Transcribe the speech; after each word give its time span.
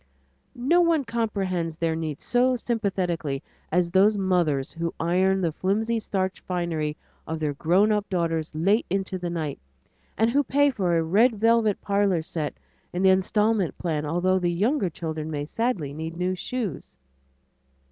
No 0.55 0.81
one 0.81 1.05
comprehends 1.05 1.77
their 1.77 1.95
needs 1.95 2.25
so 2.25 2.55
sympathetically 2.55 3.43
as 3.71 3.91
those 3.91 4.17
mothers 4.17 4.71
who 4.71 4.95
iron 4.99 5.41
the 5.41 5.51
flimsy 5.51 5.99
starched 5.99 6.39
finery 6.39 6.97
of 7.27 7.39
their 7.39 7.53
grown 7.53 7.91
up 7.91 8.09
daughters 8.09 8.51
late 8.55 8.87
into 8.89 9.19
the 9.19 9.29
night, 9.29 9.59
and 10.17 10.31
who 10.31 10.43
pay 10.43 10.71
for 10.71 10.97
a 10.97 11.03
red 11.03 11.35
velvet 11.35 11.79
parlor 11.81 12.23
set 12.23 12.55
on 12.95 13.03
the 13.03 13.09
installment 13.11 13.77
plan, 13.77 14.03
although 14.03 14.39
the 14.39 14.49
younger 14.51 14.89
children 14.89 15.29
may 15.29 15.45
sadly 15.45 15.93
need 15.93 16.17
new 16.17 16.33
shoes. 16.33 16.97